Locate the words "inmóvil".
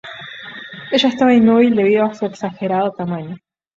1.31-1.75